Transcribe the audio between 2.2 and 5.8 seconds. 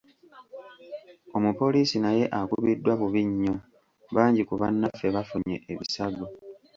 akubiddwa bubi nnyo, bangi ku bannaffe bafunye